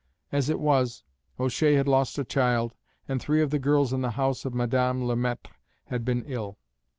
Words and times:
As 0.31 0.49
it 0.49 0.59
was, 0.59 1.03
O'Shea 1.39 1.75
had 1.75 1.87
lost 1.87 2.17
a 2.17 2.23
child, 2.23 2.73
and 3.07 3.21
three 3.21 3.39
of 3.39 3.51
the 3.51 3.59
girls 3.59 3.93
in 3.93 4.01
the 4.01 4.09
house 4.17 4.45
of 4.45 4.53
Madame 4.55 5.05
Le 5.05 5.15
Maître 5.15 5.51
had 5.89 6.03
been 6.03 6.23
ill. 6.25 6.57